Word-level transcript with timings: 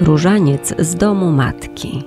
Różaniec 0.00 0.74
z 0.78 0.94
domu 0.94 1.32
matki. 1.32 2.04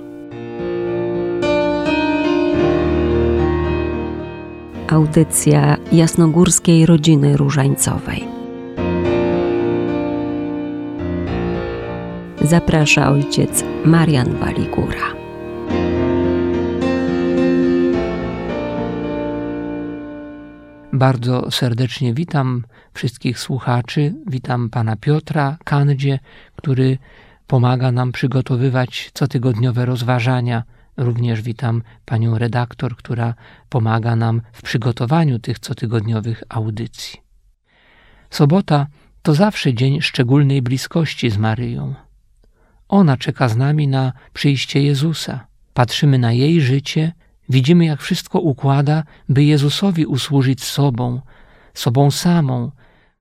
Audycja 4.88 5.76
jasnogórskiej 5.92 6.86
rodziny 6.86 7.36
różańcowej. 7.36 8.24
Zaprasza 12.40 13.10
ojciec 13.10 13.64
Marian 13.84 14.36
Waligura. 14.36 15.14
Bardzo 20.92 21.50
serdecznie 21.50 22.14
witam 22.14 22.64
wszystkich 22.94 23.38
słuchaczy. 23.38 24.14
Witam 24.26 24.70
pana 24.70 24.96
Piotra 24.96 25.56
Kandzie, 25.64 26.18
który 26.56 26.98
pomaga 27.46 27.92
nam 27.92 28.12
przygotowywać 28.12 29.10
cotygodniowe 29.14 29.86
rozważania. 29.86 30.62
Również 30.96 31.42
witam 31.42 31.82
panią 32.04 32.38
redaktor, 32.38 32.96
która 32.96 33.34
pomaga 33.68 34.16
nam 34.16 34.40
w 34.52 34.62
przygotowaniu 34.62 35.38
tych 35.38 35.58
cotygodniowych 35.58 36.42
audycji. 36.48 37.20
Sobota 38.30 38.86
to 39.22 39.34
zawsze 39.34 39.74
dzień 39.74 40.00
szczególnej 40.00 40.62
bliskości 40.62 41.30
z 41.30 41.38
Maryją. 41.38 41.94
Ona 42.88 43.16
czeka 43.16 43.48
z 43.48 43.56
nami 43.56 43.88
na 43.88 44.12
przyjście 44.32 44.82
Jezusa. 44.82 45.46
Patrzymy 45.74 46.18
na 46.18 46.32
jej 46.32 46.60
życie, 46.60 47.12
widzimy 47.48 47.84
jak 47.84 48.02
wszystko 48.02 48.40
układa, 48.40 49.02
by 49.28 49.44
Jezusowi 49.44 50.06
usłużyć 50.06 50.64
sobą, 50.64 51.20
sobą 51.74 52.10
samą. 52.10 52.70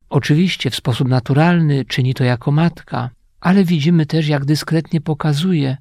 Oczywiście 0.10 0.70
w 0.70 0.76
sposób 0.76 1.08
naturalny 1.08 1.86
czyni 1.86 2.14
to 2.14 2.24
jako 2.24 2.52
matka, 2.52 3.10
ale 3.44 3.64
widzimy 3.64 4.06
też, 4.06 4.28
jak 4.28 4.46
dyskretnie 4.46 5.02
pokazuje, 5.02 5.78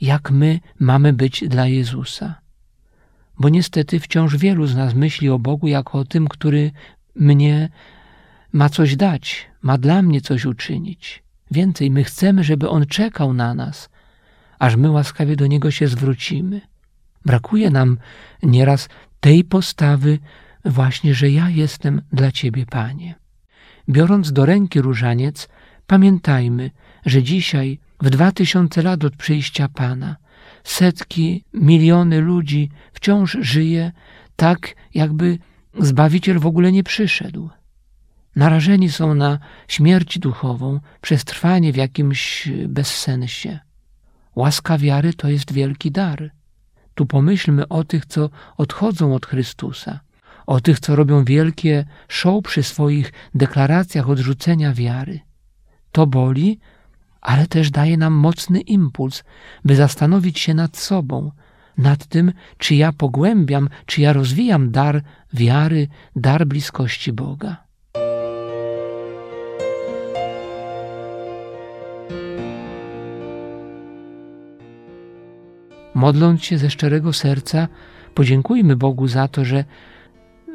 jak 0.00 0.30
my 0.30 0.60
mamy 0.78 1.12
być 1.12 1.44
dla 1.48 1.66
Jezusa. 1.66 2.40
Bo 3.38 3.48
niestety 3.48 4.00
wciąż 4.00 4.36
wielu 4.36 4.66
z 4.66 4.76
nas 4.76 4.94
myśli 4.94 5.28
o 5.28 5.38
Bogu 5.38 5.68
jako 5.68 5.98
o 5.98 6.04
tym, 6.04 6.28
który 6.28 6.70
mnie 7.14 7.68
ma 8.52 8.68
coś 8.68 8.96
dać, 8.96 9.46
ma 9.62 9.78
dla 9.78 10.02
mnie 10.02 10.20
coś 10.20 10.44
uczynić. 10.44 11.22
Więcej, 11.50 11.90
my 11.90 12.04
chcemy, 12.04 12.44
żeby 12.44 12.68
On 12.68 12.86
czekał 12.86 13.32
na 13.32 13.54
nas, 13.54 13.88
aż 14.58 14.76
my 14.76 14.90
łaskawie 14.90 15.36
do 15.36 15.46
Niego 15.46 15.70
się 15.70 15.88
zwrócimy. 15.88 16.60
Brakuje 17.24 17.70
nam 17.70 17.98
nieraz 18.42 18.88
tej 19.20 19.44
postawy, 19.44 20.18
właśnie, 20.64 21.14
że 21.14 21.30
ja 21.30 21.48
jestem 21.48 22.02
dla 22.12 22.32
Ciebie, 22.32 22.66
Panie. 22.66 23.14
Biorąc 23.88 24.32
do 24.32 24.46
ręki 24.46 24.80
różaniec, 24.80 25.48
pamiętajmy, 25.90 26.70
że 27.06 27.22
dzisiaj, 27.22 27.78
w 28.00 28.10
dwa 28.10 28.32
tysiące 28.32 28.82
lat 28.82 29.04
od 29.04 29.16
przyjścia 29.16 29.68
Pana, 29.68 30.16
setki, 30.64 31.44
miliony 31.54 32.20
ludzi 32.20 32.70
wciąż 32.92 33.38
żyje 33.40 33.92
tak, 34.36 34.74
jakby 34.94 35.38
Zbawiciel 35.78 36.38
w 36.38 36.46
ogóle 36.46 36.72
nie 36.72 36.82
przyszedł. 36.82 37.50
Narażeni 38.36 38.90
są 38.90 39.14
na 39.14 39.38
śmierć 39.68 40.18
duchową 40.18 40.80
przez 41.00 41.24
trwanie 41.24 41.72
w 41.72 41.76
jakimś 41.76 42.48
bezsensie. 42.68 43.58
Łaska 44.36 44.78
wiary 44.78 45.14
to 45.14 45.28
jest 45.28 45.52
wielki 45.52 45.90
dar. 45.90 46.30
Tu 46.94 47.06
pomyślmy 47.06 47.68
o 47.68 47.84
tych, 47.84 48.06
co 48.06 48.30
odchodzą 48.56 49.14
od 49.14 49.26
Chrystusa, 49.26 50.00
o 50.46 50.60
tych, 50.60 50.80
co 50.80 50.96
robią 50.96 51.24
wielkie 51.24 51.84
show 52.08 52.44
przy 52.44 52.62
swoich 52.62 53.12
deklaracjach 53.34 54.10
odrzucenia 54.10 54.72
wiary. 54.72 55.29
To 55.92 56.06
boli, 56.06 56.58
ale 57.20 57.46
też 57.46 57.70
daje 57.70 57.96
nam 57.96 58.12
mocny 58.12 58.60
impuls, 58.60 59.24
by 59.64 59.76
zastanowić 59.76 60.38
się 60.38 60.54
nad 60.54 60.76
sobą, 60.76 61.32
nad 61.78 62.06
tym, 62.06 62.32
czy 62.58 62.74
ja 62.74 62.92
pogłębiam, 62.92 63.68
czy 63.86 64.00
ja 64.00 64.12
rozwijam 64.12 64.70
dar 64.70 65.02
wiary, 65.32 65.88
dar 66.16 66.46
bliskości 66.46 67.12
Boga. 67.12 67.56
Modląc 75.94 76.44
się 76.44 76.58
ze 76.58 76.70
szczerego 76.70 77.12
serca, 77.12 77.68
podziękujmy 78.14 78.76
Bogu 78.76 79.08
za 79.08 79.28
to, 79.28 79.44
że 79.44 79.64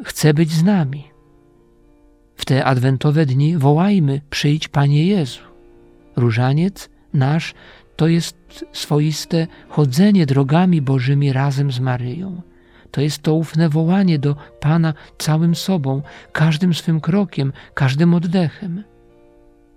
chce 0.03 0.33
być 0.33 0.51
z 0.51 0.63
nami. 0.63 1.14
W 2.45 2.47
te 2.47 2.65
adwentowe 2.65 3.25
dni 3.25 3.57
wołajmy: 3.57 4.21
Przyjdź, 4.29 4.67
Panie 4.67 5.07
Jezu. 5.07 5.41
Różaniec 6.15 6.89
nasz 7.13 7.53
to 7.95 8.07
jest 8.07 8.65
swoiste 8.71 9.47
chodzenie 9.69 10.25
drogami 10.25 10.81
Bożymi 10.81 11.33
razem 11.33 11.71
z 11.71 11.79
Maryją. 11.79 12.41
To 12.91 13.01
jest 13.01 13.21
to 13.21 13.33
ufne 13.33 13.69
wołanie 13.69 14.19
do 14.19 14.35
Pana 14.59 14.93
całym 15.17 15.55
sobą, 15.55 16.01
każdym 16.31 16.73
swym 16.73 17.01
krokiem, 17.01 17.53
każdym 17.73 18.13
oddechem. 18.13 18.83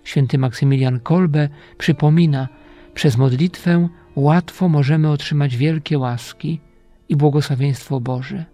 Święty 0.04 0.38
Maksymilian 0.38 1.00
Kolbe 1.00 1.48
przypomina, 1.78 2.48
przez 2.94 3.16
modlitwę 3.16 3.88
łatwo 4.16 4.68
możemy 4.68 5.10
otrzymać 5.10 5.56
wielkie 5.56 5.98
łaski 5.98 6.60
i 7.08 7.16
błogosławieństwo 7.16 8.00
Boże. 8.00 8.44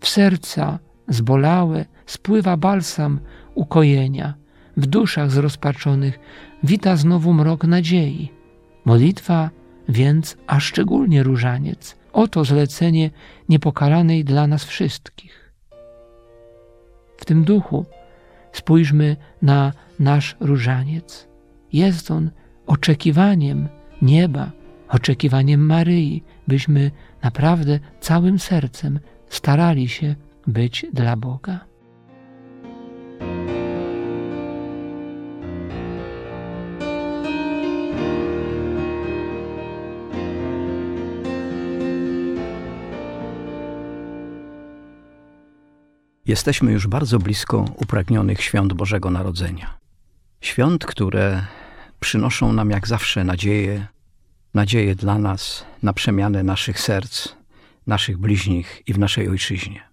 W 0.00 0.08
serca 0.08 0.78
zbolałe 1.08 1.84
spływa 2.06 2.56
balsam 2.56 3.20
ukojenia, 3.54 4.34
w 4.76 4.86
duszach 4.86 5.30
zrozpaczonych 5.30 6.18
wita 6.62 6.96
znowu 6.96 7.32
mrok 7.32 7.64
nadziei. 7.64 8.32
Modlitwa 8.84 9.50
więc, 9.88 10.36
a 10.46 10.60
szczególnie 10.60 11.22
różaniec, 11.22 11.96
oto 12.12 12.44
zlecenie 12.44 13.10
niepokalanej 13.48 14.24
dla 14.24 14.46
nas 14.46 14.64
wszystkich. 14.64 15.52
W 17.16 17.24
tym 17.24 17.44
duchu 17.44 17.86
spójrzmy 18.52 19.16
na 19.42 19.72
nasz 19.98 20.36
różaniec. 20.40 21.28
Jest 21.72 22.10
on 22.10 22.30
oczekiwaniem 22.66 23.68
nieba, 24.02 24.50
oczekiwaniem 24.88 25.66
Maryi, 25.66 26.22
byśmy 26.48 26.90
naprawdę 27.22 27.80
całym 28.00 28.38
sercem 28.38 29.00
starali 29.28 29.88
się 29.88 30.14
być 30.46 30.86
dla 30.92 31.16
Boga. 31.16 31.60
Jesteśmy 46.26 46.72
już 46.72 46.86
bardzo 46.86 47.18
blisko 47.18 47.64
upragnionych 47.76 48.42
świąt 48.42 48.72
Bożego 48.72 49.10
Narodzenia. 49.10 49.78
Świąt, 50.40 50.86
które 50.86 51.46
przynoszą 52.00 52.52
nam 52.52 52.70
jak 52.70 52.88
zawsze 52.88 53.24
nadzieję, 53.24 53.86
nadzieję 54.54 54.94
dla 54.94 55.18
nas 55.18 55.64
na 55.82 55.92
przemianę 55.92 56.42
naszych 56.42 56.80
serc, 56.80 57.28
naszych 57.86 58.18
bliźnich 58.18 58.82
i 58.86 58.92
w 58.92 58.98
naszej 58.98 59.28
ojczyźnie. 59.28 59.85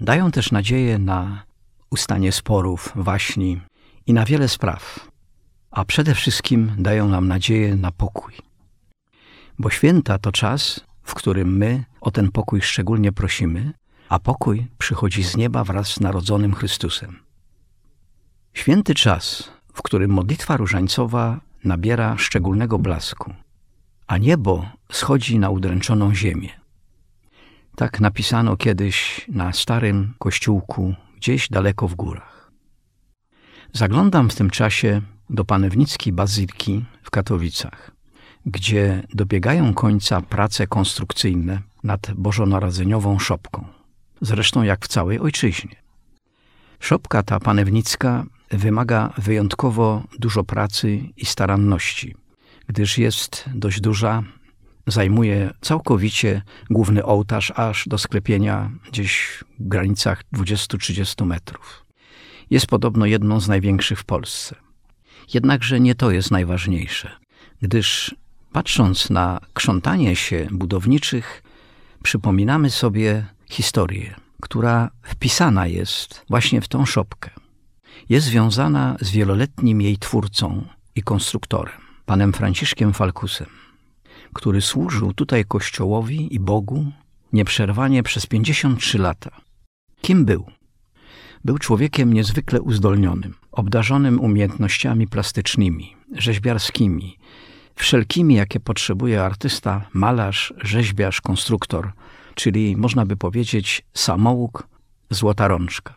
Dają 0.00 0.30
też 0.30 0.52
nadzieję 0.52 0.98
na 0.98 1.42
ustanie 1.90 2.32
sporów, 2.32 2.92
waśni 2.94 3.60
i 4.06 4.12
na 4.12 4.24
wiele 4.24 4.48
spraw, 4.48 5.08
a 5.70 5.84
przede 5.84 6.14
wszystkim 6.14 6.72
dają 6.78 7.08
nam 7.08 7.28
nadzieję 7.28 7.76
na 7.76 7.92
pokój. 7.92 8.34
Bo 9.58 9.70
święta 9.70 10.18
to 10.18 10.32
czas, 10.32 10.80
w 11.02 11.14
którym 11.14 11.56
my 11.56 11.84
o 12.00 12.10
ten 12.10 12.30
pokój 12.30 12.62
szczególnie 12.62 13.12
prosimy, 13.12 13.72
a 14.08 14.18
pokój 14.18 14.66
przychodzi 14.78 15.22
z 15.22 15.36
nieba 15.36 15.64
wraz 15.64 15.88
z 15.88 16.00
narodzonym 16.00 16.54
Chrystusem. 16.54 17.18
Święty 18.54 18.94
czas, 18.94 19.52
w 19.72 19.82
którym 19.82 20.10
modlitwa 20.10 20.56
różańcowa 20.56 21.40
nabiera 21.64 22.18
szczególnego 22.18 22.78
blasku, 22.78 23.34
a 24.06 24.18
niebo 24.18 24.66
schodzi 24.92 25.38
na 25.38 25.50
udręczoną 25.50 26.14
ziemię. 26.14 26.61
Tak 27.82 28.00
napisano 28.00 28.56
kiedyś 28.56 29.26
na 29.28 29.52
starym 29.52 30.14
kościółku 30.18 30.94
gdzieś 31.16 31.48
daleko 31.48 31.88
w 31.88 31.94
górach. 31.94 32.52
Zaglądam 33.72 34.30
w 34.30 34.34
tym 34.34 34.50
czasie 34.50 35.02
do 35.30 35.44
panewnickiej 35.44 36.12
bazyliki 36.12 36.84
w 37.02 37.10
Katowicach, 37.10 37.90
gdzie 38.46 39.02
dobiegają 39.14 39.74
końca 39.74 40.20
prace 40.20 40.66
konstrukcyjne 40.66 41.62
nad 41.84 42.10
bożonarodzeniową 42.14 43.18
szopką 43.18 43.64
zresztą 44.20 44.62
jak 44.62 44.84
w 44.84 44.88
całej 44.88 45.18
ojczyźnie. 45.18 45.76
Szopka 46.80 47.22
ta 47.22 47.40
panewnicka 47.40 48.24
wymaga 48.50 49.12
wyjątkowo 49.18 50.02
dużo 50.18 50.44
pracy 50.44 51.00
i 51.16 51.26
staranności, 51.26 52.14
gdyż 52.66 52.98
jest 52.98 53.44
dość 53.54 53.80
duża, 53.80 54.22
zajmuje 54.86 55.50
całkowicie 55.60 56.42
główny 56.70 57.04
ołtarz 57.04 57.52
aż 57.56 57.88
do 57.88 57.98
sklepienia 57.98 58.70
gdzieś 58.88 59.44
w 59.58 59.68
granicach 59.68 60.22
20-30 60.34 61.26
metrów. 61.26 61.84
Jest 62.50 62.66
podobno 62.66 63.06
jedną 63.06 63.40
z 63.40 63.48
największych 63.48 63.98
w 63.98 64.04
Polsce. 64.04 64.56
Jednakże 65.34 65.80
nie 65.80 65.94
to 65.94 66.10
jest 66.10 66.30
najważniejsze. 66.30 67.10
gdyż 67.62 68.14
patrząc 68.52 69.10
na 69.10 69.40
krzątanie 69.52 70.16
się 70.16 70.48
budowniczych, 70.50 71.42
przypominamy 72.02 72.70
sobie 72.70 73.26
historię, 73.50 74.14
która 74.40 74.90
wpisana 75.02 75.66
jest 75.66 76.24
właśnie 76.28 76.60
w 76.60 76.68
tą 76.68 76.86
szopkę. 76.86 77.30
Jest 78.08 78.26
związana 78.26 78.96
z 79.00 79.10
wieloletnim 79.10 79.80
jej 79.80 79.98
twórcą 79.98 80.66
i 80.94 81.02
konstruktorem, 81.02 81.80
panem 82.06 82.32
Franciszkiem 82.32 82.92
Falkusem, 82.92 83.61
który 84.34 84.60
służył 84.60 85.12
tutaj 85.12 85.44
Kościołowi 85.44 86.34
i 86.34 86.40
Bogu 86.40 86.92
nieprzerwanie 87.32 88.02
przez 88.02 88.26
53 88.26 88.98
lata. 88.98 89.30
Kim 90.00 90.24
był? 90.24 90.44
Był 91.44 91.58
człowiekiem 91.58 92.12
niezwykle 92.12 92.60
uzdolnionym, 92.60 93.34
obdarzonym 93.52 94.20
umiejętnościami 94.20 95.06
plastycznymi, 95.06 95.96
rzeźbiarskimi, 96.12 97.18
wszelkimi, 97.74 98.34
jakie 98.34 98.60
potrzebuje 98.60 99.24
artysta, 99.24 99.88
malarz, 99.92 100.54
rzeźbiarz, 100.62 101.20
konstruktor, 101.20 101.92
czyli 102.34 102.76
można 102.76 103.06
by 103.06 103.16
powiedzieć 103.16 103.84
samouk, 103.94 104.68
złota 105.10 105.48
rączka. 105.48 105.94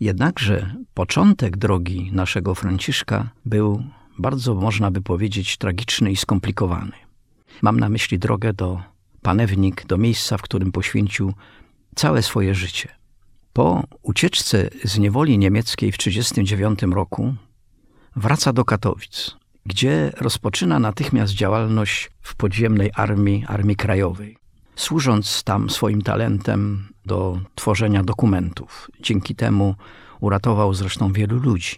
Jednakże 0.00 0.74
początek 0.94 1.56
drogi 1.56 2.10
naszego 2.12 2.54
Franciszka 2.54 3.30
był 3.44 3.84
bardzo, 4.18 4.54
można 4.54 4.90
by 4.90 5.02
powiedzieć, 5.02 5.56
tragiczny 5.56 6.12
i 6.12 6.16
skomplikowany. 6.16 7.09
Mam 7.62 7.80
na 7.80 7.88
myśli 7.88 8.18
drogę 8.18 8.52
do 8.52 8.82
Panewnik, 9.22 9.86
do 9.86 9.98
miejsca, 9.98 10.38
w 10.38 10.42
którym 10.42 10.72
poświęcił 10.72 11.34
całe 11.94 12.22
swoje 12.22 12.54
życie. 12.54 12.88
Po 13.52 13.84
ucieczce 14.02 14.68
z 14.84 14.98
niewoli 14.98 15.38
niemieckiej 15.38 15.92
w 15.92 15.98
1939 15.98 16.94
roku 16.94 17.34
wraca 18.16 18.52
do 18.52 18.64
Katowic, 18.64 19.36
gdzie 19.66 20.12
rozpoczyna 20.20 20.78
natychmiast 20.78 21.32
działalność 21.32 22.10
w 22.22 22.36
podziemnej 22.36 22.90
armii, 22.94 23.44
Armii 23.48 23.76
Krajowej, 23.76 24.36
służąc 24.76 25.42
tam 25.42 25.70
swoim 25.70 26.02
talentem 26.02 26.88
do 27.06 27.40
tworzenia 27.54 28.02
dokumentów. 28.02 28.90
Dzięki 29.00 29.34
temu 29.34 29.74
uratował 30.20 30.74
zresztą 30.74 31.12
wielu 31.12 31.38
ludzi. 31.38 31.76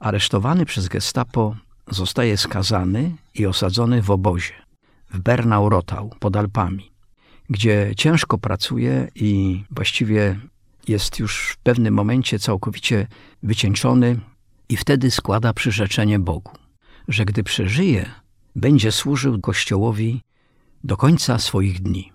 Aresztowany 0.00 0.66
przez 0.66 0.88
gestapo 0.88 1.56
zostaje 1.90 2.36
skazany 2.36 3.16
i 3.34 3.46
osadzony 3.46 4.02
w 4.02 4.10
obozie 4.10 4.62
w 5.12 5.20
Bernau-Rotau 5.20 6.10
pod 6.18 6.36
Alpami, 6.36 6.92
gdzie 7.50 7.92
ciężko 7.96 8.38
pracuje 8.38 9.08
i 9.14 9.64
właściwie 9.70 10.38
jest 10.88 11.18
już 11.18 11.48
w 11.48 11.56
pewnym 11.56 11.94
momencie 11.94 12.38
całkowicie 12.38 13.06
wycieńczony 13.42 14.20
i 14.68 14.76
wtedy 14.76 15.10
składa 15.10 15.52
przyrzeczenie 15.52 16.18
Bogu, 16.18 16.52
że 17.08 17.24
gdy 17.24 17.42
przeżyje, 17.42 18.10
będzie 18.56 18.92
służył 18.92 19.40
Kościołowi 19.40 20.20
do 20.84 20.96
końca 20.96 21.38
swoich 21.38 21.82
dni. 21.82 22.12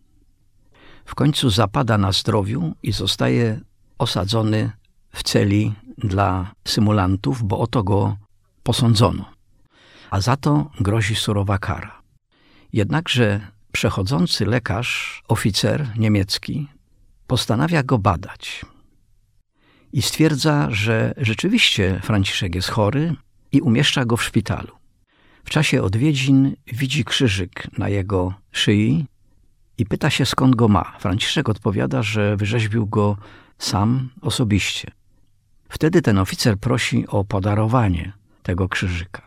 W 1.06 1.16
końcu 1.16 1.50
zapada 1.50 1.98
na 1.98 2.12
zdrowiu 2.12 2.76
i 2.84 2.92
zostaje 2.92 3.60
osadzony 3.98 4.72
w 5.12 5.24
celi 5.24 5.74
dla 5.98 6.52
symulantów, 6.68 7.44
bo 7.44 7.60
oto 7.60 7.84
go 7.84 8.18
posądzono. 8.64 9.26
A 10.12 10.22
za 10.22 10.38
to 10.38 10.72
grozi 10.80 11.16
surowa 11.16 11.58
kara. 11.58 11.97
Jednakże 12.74 13.52
przechodzący 13.72 14.46
lekarz, 14.46 15.24
oficer 15.28 15.88
niemiecki, 15.98 16.68
postanawia 17.28 17.84
go 17.84 17.98
badać 17.98 18.66
i 19.94 20.02
stwierdza, 20.02 20.68
że 20.72 21.14
rzeczywiście 21.18 22.00
Franciszek 22.04 22.56
jest 22.56 22.70
chory 22.70 23.16
i 23.52 23.62
umieszcza 23.62 24.06
go 24.06 24.18
w 24.18 24.24
szpitalu. 24.24 24.72
W 25.44 25.50
czasie 25.50 25.84
odwiedzin 25.84 26.56
widzi 26.68 27.06
krzyżyk 27.06 27.78
na 27.78 27.90
jego 27.90 28.34
szyi 28.52 29.06
i 29.78 29.86
pyta 29.86 30.10
się 30.10 30.26
skąd 30.26 30.56
go 30.56 30.68
ma. 30.68 30.96
Franciszek 31.00 31.50
odpowiada, 31.50 32.04
że 32.04 32.38
wyrzeźbił 32.38 32.88
go 32.88 33.18
sam 33.58 34.10
osobiście. 34.22 34.92
Wtedy 35.70 36.02
ten 36.02 36.18
oficer 36.18 36.58
prosi 36.58 37.08
o 37.08 37.24
podarowanie 37.24 38.14
tego 38.44 38.70
krzyżyka. 38.70 39.22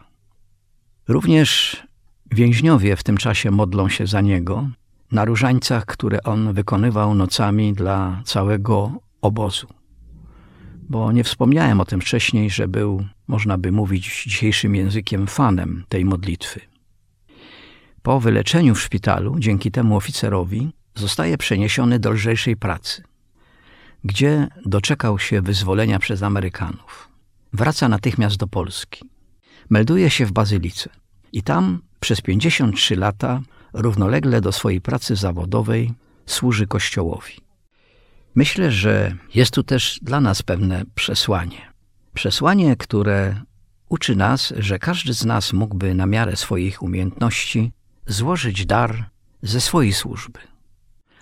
Również 1.08 1.82
więźniowie 2.30 2.96
w 2.96 3.02
tym 3.02 3.16
czasie 3.16 3.50
modlą 3.50 3.88
się 3.88 4.06
za 4.06 4.20
niego 4.20 4.68
na 5.12 5.24
różańcach, 5.24 5.86
które 5.86 6.22
on 6.22 6.52
wykonywał 6.52 7.14
nocami 7.14 7.72
dla 7.72 8.22
całego 8.24 8.92
obozu. 9.22 9.66
Bo 10.88 11.12
nie 11.12 11.24
wspomniałem 11.24 11.80
o 11.80 11.84
tym 11.84 12.00
wcześniej, 12.00 12.50
że 12.50 12.68
był, 12.68 13.04
można 13.28 13.58
by 13.58 13.72
mówić 13.72 14.24
dzisiejszym 14.24 14.74
językiem, 14.74 15.26
fanem 15.26 15.84
tej 15.88 16.04
modlitwy. 16.04 16.60
Po 18.02 18.20
wyleczeniu 18.20 18.74
w 18.74 18.80
szpitalu, 18.80 19.38
dzięki 19.38 19.70
temu 19.70 19.96
oficerowi, 19.96 20.72
zostaje 20.94 21.38
przeniesiony 21.38 21.98
do 21.98 22.10
lżejszej 22.10 22.56
pracy, 22.56 23.02
gdzie 24.04 24.48
doczekał 24.66 25.18
się 25.18 25.42
wyzwolenia 25.42 25.98
przez 25.98 26.22
Amerykanów. 26.22 27.08
Wraca 27.52 27.88
natychmiast 27.88 28.36
do 28.36 28.46
Polski. 28.46 29.04
Melduje 29.70 30.10
się 30.10 30.26
w 30.26 30.32
Bazylice 30.32 30.90
i 31.32 31.42
tam 31.42 31.82
przez 32.00 32.20
53 32.20 32.96
lata 32.96 33.40
równolegle 33.72 34.40
do 34.40 34.52
swojej 34.52 34.80
pracy 34.80 35.16
zawodowej 35.16 35.92
służy 36.26 36.66
Kościołowi. 36.66 37.32
Myślę, 38.34 38.72
że 38.72 39.16
jest 39.34 39.54
tu 39.54 39.62
też 39.62 39.98
dla 40.02 40.20
nas 40.20 40.42
pewne 40.42 40.84
przesłanie. 40.94 41.72
Przesłanie, 42.14 42.76
które 42.76 43.40
uczy 43.88 44.16
nas, 44.16 44.52
że 44.58 44.78
każdy 44.78 45.14
z 45.14 45.24
nas 45.24 45.52
mógłby 45.52 45.94
na 45.94 46.06
miarę 46.06 46.36
swoich 46.36 46.82
umiejętności 46.82 47.72
złożyć 48.06 48.66
dar 48.66 49.10
ze 49.42 49.60
swojej 49.60 49.92
służby, 49.92 50.40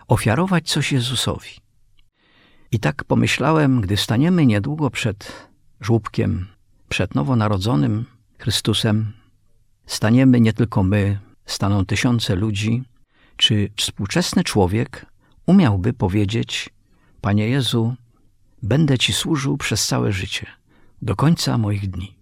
ofiarować 0.09 0.71
coś 0.71 0.93
Jezusowi. 0.93 1.51
I 2.71 2.81
tak 2.81 3.05
pomyślałem, 3.05 3.81
gdy 3.81 3.97
staniemy 3.97 4.47
niedługo 4.47 4.91
przed 4.91 5.49
żłóbkiem, 5.81 6.47
przed 6.89 7.15
nowonarodzonym 7.15 8.05
Chrystusem, 8.39 9.13
staniemy 9.89 10.41
nie 10.41 10.53
tylko 10.53 10.83
my, 10.83 11.19
staną 11.47 11.87
tysiące 11.87 12.37
ludzi, 12.37 12.83
czy 13.37 13.71
współczesny 13.77 14.45
człowiek 14.45 15.07
umiałby 15.47 15.93
powiedzieć: 15.93 16.71
Panie 17.21 17.49
Jezu, 17.49 17.95
będę 18.63 18.99
Ci 18.99 19.13
służył 19.13 19.57
przez 19.57 19.87
całe 19.87 20.13
życie, 20.13 20.47
do 21.03 21.17
końca 21.17 21.59
moich 21.59 21.91
dni. 21.91 22.15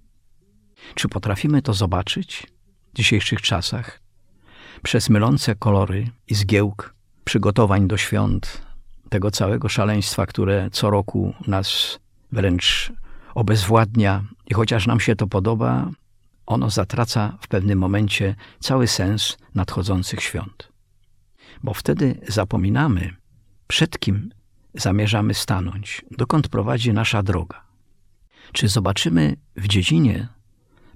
Czy 0.94 1.08
potrafimy 1.08 1.62
to 1.62 1.74
zobaczyć 1.74 2.46
w 2.92 2.96
dzisiejszych 2.96 3.40
czasach? 3.40 4.00
Przez 4.82 5.10
mylące 5.10 5.54
kolory 5.54 6.10
i 6.28 6.34
zgiełk 6.34 6.94
przygotowań 7.24 7.88
do 7.88 7.96
świąt, 7.96 8.62
tego 9.08 9.30
całego 9.30 9.68
szaleństwa, 9.68 10.26
które 10.26 10.68
co 10.72 10.90
roku 10.90 11.34
nas 11.46 11.98
wręcz 12.32 12.92
obezwładnia 13.34 14.24
i 14.46 14.54
chociaż 14.54 14.86
nam 14.86 15.00
się 15.00 15.16
to 15.16 15.26
podoba, 15.26 15.90
ono 16.46 16.70
zatraca 16.70 17.38
w 17.40 17.48
pewnym 17.48 17.78
momencie 17.78 18.34
cały 18.60 18.86
sens 18.86 19.36
nadchodzących 19.54 20.22
świąt. 20.22 20.72
Bo 21.62 21.74
wtedy 21.74 22.20
zapominamy, 22.28 23.16
przed 23.66 23.98
kim 23.98 24.30
zamierzamy 24.74 25.34
stanąć, 25.34 26.04
dokąd 26.10 26.48
prowadzi 26.48 26.92
nasza 26.92 27.22
droga. 27.22 27.64
Czy 28.52 28.68
zobaczymy 28.68 29.36
w 29.56 29.68
dziedzinie 29.68 30.28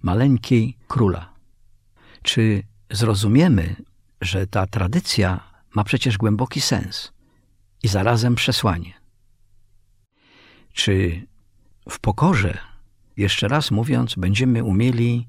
maleńkiej 0.03 0.77
króla? 0.89 1.35
Czy 2.23 2.63
zrozumiemy, 2.91 3.77
że 4.21 4.47
ta 4.47 4.67
tradycja 4.67 5.41
ma 5.75 5.85
przecież 5.85 6.19
głęboki 6.19 6.61
sens 6.61 7.13
i 7.83 7.89
zarazem 7.89 8.35
przesłanie? 8.35 8.93
Czy 10.73 11.27
w 11.89 11.99
pokorze, 11.99 12.59
jeszcze 13.17 13.49
raz 13.49 13.71
mówiąc, 13.71 14.15
będziemy 14.15 14.65
umieli 14.65 15.29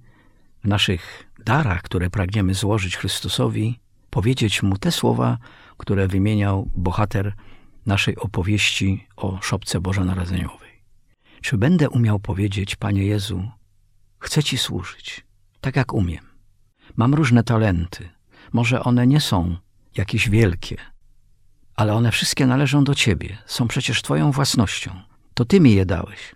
naszych 0.64 1.32
darach, 1.46 1.82
które 1.82 2.10
pragniemy 2.10 2.54
złożyć 2.54 2.98
Chrystusowi, 2.98 3.80
powiedzieć 4.10 4.64
Mu 4.64 4.78
te 4.78 4.92
słowa, 4.92 5.38
które 5.78 6.08
wymieniał 6.08 6.70
bohater 6.76 7.34
naszej 7.86 8.18
opowieści 8.18 9.08
o 9.18 9.42
szopce 9.42 9.82
bożonarodzeniowej. 9.82 10.72
Czy 11.42 11.58
będę 11.58 11.90
umiał 11.90 12.20
powiedzieć, 12.20 12.76
Panie 12.76 13.06
Jezu, 13.06 13.52
chcę 14.20 14.44
Ci 14.44 14.58
służyć, 14.58 15.26
tak 15.62 15.76
jak 15.76 15.94
umiem. 15.94 16.26
Mam 16.96 17.14
różne 17.14 17.44
talenty, 17.44 18.10
może 18.54 18.84
one 18.84 19.08
nie 19.08 19.20
są 19.20 19.58
jakieś 19.98 20.30
wielkie, 20.30 20.78
ale 21.76 21.94
one 21.94 22.12
wszystkie 22.12 22.46
należą 22.46 22.84
do 22.84 22.96
Ciebie, 22.96 23.38
są 23.46 23.68
przecież 23.68 24.02
Twoją 24.02 24.32
własnością. 24.32 25.02
To 25.34 25.46
Ty 25.46 25.60
mi 25.60 25.74
je 25.74 25.86
dałeś. 25.86 26.36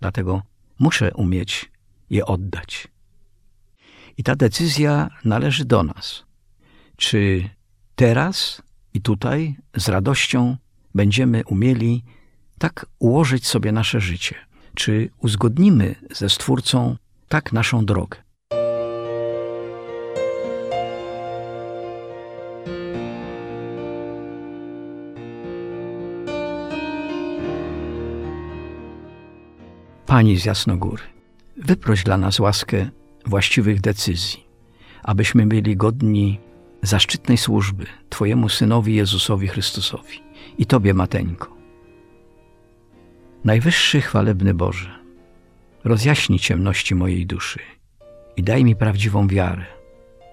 Dlatego 0.00 0.42
muszę 0.78 1.14
umieć 1.14 1.72
je 2.10 2.26
oddać. 2.26 2.88
I 4.18 4.22
ta 4.22 4.36
decyzja 4.36 5.08
należy 5.24 5.64
do 5.64 5.82
nas. 5.82 6.24
Czy 6.96 7.50
teraz 7.94 8.62
i 8.94 9.00
tutaj 9.00 9.56
z 9.76 9.88
radością 9.88 10.56
będziemy 10.94 11.44
umieli 11.44 12.04
tak 12.58 12.86
ułożyć 12.98 13.46
sobie 13.46 13.72
nasze 13.72 14.00
życie? 14.00 14.34
Czy 14.74 15.10
uzgodnimy 15.18 15.94
ze 16.10 16.30
Stwórcą 16.30 16.96
tak 17.28 17.52
naszą 17.52 17.84
drogę? 17.84 18.18
Pani 30.06 30.36
z 30.36 30.44
Jasnogóry, 30.44 31.02
wyproś 31.56 32.04
dla 32.04 32.16
nas 32.16 32.40
łaskę 32.40 32.90
właściwych 33.26 33.80
decyzji, 33.80 34.46
abyśmy 35.02 35.46
byli 35.46 35.76
godni 35.76 36.40
zaszczytnej 36.82 37.38
służby 37.38 37.86
Twojemu 38.08 38.48
Synowi 38.48 38.94
Jezusowi 38.94 39.48
Chrystusowi 39.48 40.20
i 40.58 40.66
Tobie, 40.66 40.94
Mateńko. 40.94 41.56
Najwyższy 43.44 44.00
chwalebny 44.00 44.54
Boże, 44.54 44.98
rozjaśnij 45.84 46.38
ciemności 46.38 46.94
mojej 46.94 47.26
duszy 47.26 47.58
i 48.36 48.42
daj 48.42 48.64
mi 48.64 48.76
prawdziwą 48.76 49.28
wiarę, 49.28 49.64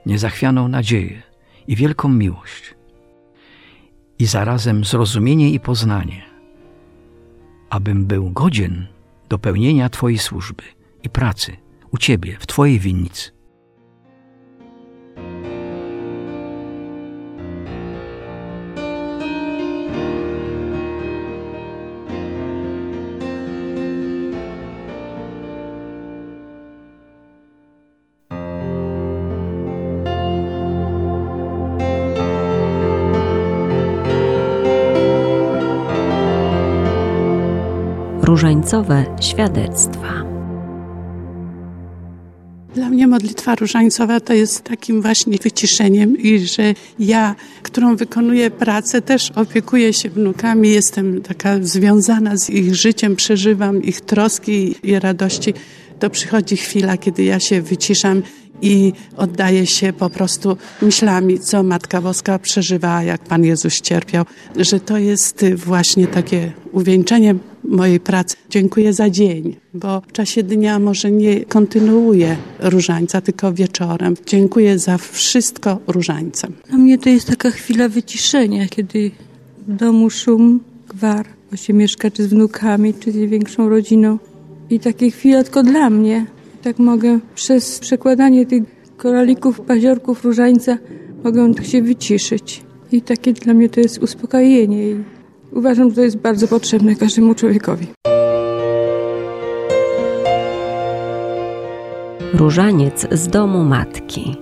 niezachwianą 0.05 0.67
nadzieję 0.67 1.21
i 1.67 1.75
wielką 1.75 2.09
miłość, 2.09 2.75
i 4.19 4.25
zarazem 4.25 4.85
zrozumienie 4.85 5.49
i 5.49 5.59
poznanie, 5.59 6.25
abym 7.69 8.05
był 8.05 8.31
godzien 8.31 8.87
do 9.29 9.39
pełnienia 9.39 9.89
Twojej 9.89 10.17
służby 10.17 10.63
i 11.03 11.09
pracy 11.09 11.57
u 11.93 11.97
Ciebie 11.97 12.37
w 12.39 12.47
Twojej 12.47 12.79
winnicy. 12.79 13.31
Różańcowe 38.21 39.05
świadectwa. 39.21 39.92
Dla 42.75 42.89
mnie 42.89 43.07
modlitwa 43.07 43.55
różańcowa 43.55 44.19
to 44.19 44.33
jest 44.33 44.61
takim 44.61 45.01
właśnie 45.01 45.37
wyciszeniem 45.37 46.17
i 46.17 46.39
że 46.39 46.73
ja, 46.99 47.35
którą 47.63 47.95
wykonuję 47.95 48.51
pracę, 48.51 49.01
też 49.01 49.31
opiekuję 49.31 49.93
się 49.93 50.09
wnukami, 50.09 50.69
jestem 50.69 51.21
taka 51.21 51.57
związana 51.61 52.37
z 52.37 52.49
ich 52.49 52.75
życiem, 52.75 53.15
przeżywam 53.15 53.83
ich 53.83 54.01
troski 54.01 54.75
i 54.83 54.99
radości. 54.99 55.53
To 55.99 56.09
przychodzi 56.09 56.57
chwila, 56.57 56.97
kiedy 56.97 57.23
ja 57.23 57.39
się 57.39 57.61
wyciszam 57.61 58.21
i 58.61 58.93
oddaję 59.17 59.67
się 59.67 59.93
po 59.93 60.09
prostu 60.09 60.57
myślami, 60.81 61.39
co 61.39 61.63
Matka 61.63 62.01
Boska 62.01 62.39
przeżywała, 62.39 63.03
jak 63.03 63.23
Pan 63.23 63.43
Jezus 63.43 63.81
cierpiał, 63.81 64.25
że 64.55 64.79
to 64.79 64.97
jest 64.97 65.45
właśnie 65.55 66.07
takie 66.07 66.51
uwieńczenie 66.71 67.35
mojej 67.63 67.99
pracy. 67.99 68.35
Dziękuję 68.49 68.93
za 68.93 69.09
dzień, 69.09 69.55
bo 69.73 70.01
w 70.07 70.11
czasie 70.11 70.43
dnia 70.43 70.79
może 70.79 71.11
nie 71.11 71.45
kontynuuję 71.45 72.37
różańca, 72.59 73.21
tylko 73.21 73.53
wieczorem. 73.53 74.15
Dziękuję 74.25 74.79
za 74.79 74.97
wszystko 74.97 75.79
różańcem. 75.87 76.53
Dla 76.69 76.77
mnie 76.77 76.97
to 76.97 77.09
jest 77.09 77.27
taka 77.27 77.51
chwila 77.51 77.89
wyciszenia, 77.89 78.67
kiedy 78.67 79.11
w 79.67 79.75
domu 79.75 80.09
szum, 80.09 80.59
gwar, 80.87 81.25
bo 81.51 81.57
się 81.57 81.73
mieszka 81.73 82.11
czy 82.11 82.23
z 82.23 82.27
wnukami, 82.27 82.93
czy 82.93 83.11
z 83.11 83.15
większą 83.15 83.69
rodziną. 83.69 84.19
I 84.69 84.79
takie 84.79 85.11
chwile 85.11 85.43
tylko 85.43 85.63
dla 85.63 85.89
mnie. 85.89 86.25
Tak 86.61 86.79
mogę 86.79 87.19
przez 87.35 87.79
przekładanie 87.79 88.45
tych 88.45 88.63
koralików, 88.97 89.61
paziorków 89.61 90.23
różańca, 90.23 90.77
mogę 91.23 91.63
się 91.63 91.81
wyciszyć. 91.81 92.63
I 92.91 93.01
takie 93.01 93.33
dla 93.33 93.53
mnie 93.53 93.69
to 93.69 93.79
jest 93.79 94.03
uspokojenie. 94.03 95.03
Uważam, 95.55 95.89
że 95.89 95.95
to 95.95 96.01
jest 96.01 96.17
bardzo 96.17 96.47
potrzebne 96.47 96.95
każdemu 96.95 97.35
człowiekowi. 97.35 97.87
Różaniec 102.33 103.07
z 103.11 103.27
domu 103.27 103.63
matki. 103.63 104.37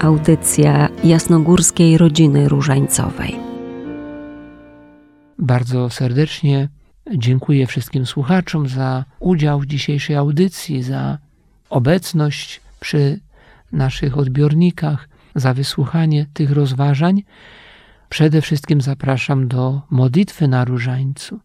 Audycja 0.00 0.88
jasnogórskiej 1.04 1.98
rodziny 1.98 2.48
różańcowej. 2.48 3.36
Bardzo 5.38 5.90
serdecznie 5.90 6.68
dziękuję 7.14 7.66
wszystkim 7.66 8.06
słuchaczom 8.06 8.68
za 8.68 9.04
udział 9.20 9.60
w 9.60 9.66
dzisiejszej 9.66 10.16
audycji, 10.16 10.82
za 10.82 11.18
obecność 11.70 12.60
przy 12.80 13.20
naszych 13.72 14.18
odbiornikach, 14.18 15.08
za 15.36 15.54
wysłuchanie 15.54 16.26
tych 16.32 16.50
rozważań. 16.50 17.22
Przede 18.08 18.42
wszystkim 18.42 18.80
zapraszam 18.80 19.48
do 19.48 19.82
modlitwy 19.90 20.48
na 20.48 20.64
różańcu, 20.64 21.40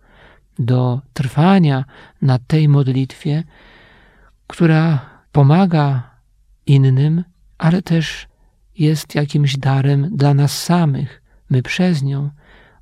do 0.60 1.02
trwania 1.14 1.86
na 2.22 2.40
tej 2.40 2.68
modlitwie, 2.68 3.44
która 4.48 5.00
pomaga 5.32 6.12
innym, 6.66 7.24
ale 7.58 7.82
też 7.82 8.28
jest 8.78 9.16
jakimś 9.16 9.58
darem 9.58 10.10
dla 10.18 10.34
nas 10.34 10.64
samych. 10.64 11.22
My 11.50 11.64
przez 11.64 12.04
nią 12.04 12.30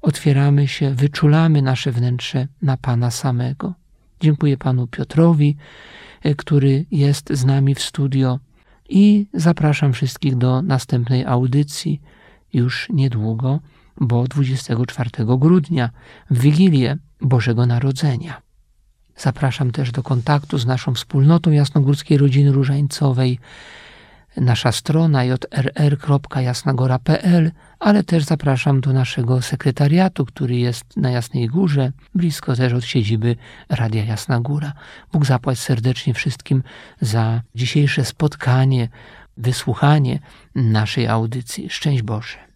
otwieramy 0.02 0.68
się, 0.68 0.94
wyczulamy 0.94 1.62
nasze 1.62 1.92
wnętrze 1.92 2.48
na 2.62 2.78
Pana 2.78 3.12
samego. 3.12 3.74
Dziękuję 4.20 4.58
Panu 4.58 4.88
Piotrowi, 4.88 5.58
e, 6.24 6.36
który 6.36 6.86
jest 6.92 7.30
z 7.34 7.46
nami 7.46 7.76
w 7.76 7.82
studio 7.82 8.40
i 8.90 9.28
zapraszam 9.34 9.94
wszystkich 9.94 10.36
do 10.36 10.62
następnej 10.62 11.26
audycji 11.26 12.02
już 12.54 12.88
niedługo, 12.90 13.60
bo 13.98 14.28
24 14.28 15.10
grudnia, 15.38 15.90
w 16.30 16.40
Wigilię 16.40 16.98
Bożego 17.22 17.66
Narodzenia. 17.66 18.42
Zapraszam 19.18 19.72
też 19.72 19.92
do 19.92 20.04
kontaktu 20.04 20.58
z 20.58 20.66
naszą 20.66 20.94
wspólnotą 20.94 21.52
Jasnogórskiej 21.52 22.18
Rodziny 22.18 22.52
Różańcowej 22.52 23.40
nasza 24.40 24.72
strona 24.72 25.24
jrr.jasnagora.pl, 25.24 27.52
ale 27.80 28.04
też 28.04 28.24
zapraszam 28.24 28.82
do 28.82 28.94
naszego 28.94 29.42
sekretariatu, 29.42 30.26
który 30.26 30.56
jest 30.56 30.98
na 30.98 31.10
Jasnej 31.10 31.48
Górze, 31.48 31.92
blisko 32.16 32.56
też 32.56 32.74
od 32.74 32.86
siedziby 32.86 33.36
Radia 33.70 34.04
Jasna 34.04 34.40
Góra. 34.40 34.74
Bóg 35.12 35.26
zapłać 35.26 35.60
serdecznie 35.60 36.14
wszystkim 36.14 36.64
za 37.02 37.42
dzisiejsze 37.56 38.06
spotkanie, 38.06 38.90
wysłuchanie 39.38 40.20
naszej 40.56 41.08
audycji. 41.08 41.70
Szczęść 41.70 42.02
Boże. 42.02 42.49